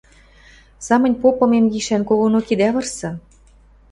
Самынь 0.85 1.19
попымем 1.21 1.65
гишӓн 1.73 2.01
когонок 2.09 2.45
идӓ 2.53 2.69
вырсы... 2.73 3.09